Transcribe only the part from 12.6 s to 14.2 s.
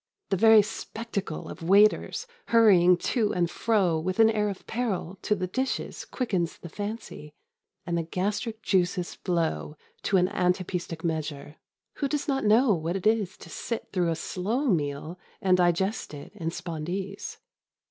what it is to sit through a